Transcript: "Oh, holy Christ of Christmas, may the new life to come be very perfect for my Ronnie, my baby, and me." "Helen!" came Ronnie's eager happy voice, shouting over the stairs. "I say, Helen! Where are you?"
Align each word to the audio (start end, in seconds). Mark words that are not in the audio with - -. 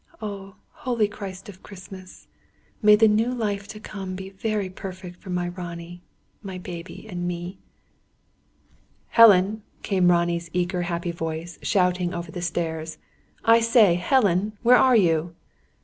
"Oh, 0.19 0.55
holy 0.71 1.07
Christ 1.07 1.47
of 1.47 1.61
Christmas, 1.61 2.25
may 2.81 2.95
the 2.95 3.07
new 3.07 3.31
life 3.31 3.67
to 3.67 3.79
come 3.79 4.15
be 4.15 4.31
very 4.31 4.67
perfect 4.67 5.21
for 5.21 5.29
my 5.29 5.49
Ronnie, 5.49 6.01
my 6.41 6.57
baby, 6.57 7.05
and 7.07 7.27
me." 7.27 7.59
"Helen!" 9.09 9.61
came 9.83 10.09
Ronnie's 10.09 10.49
eager 10.53 10.81
happy 10.81 11.11
voice, 11.11 11.59
shouting 11.61 12.15
over 12.15 12.31
the 12.31 12.41
stairs. 12.41 12.97
"I 13.45 13.59
say, 13.59 13.93
Helen! 13.93 14.57
Where 14.63 14.77
are 14.77 14.95
you?" 14.95 15.35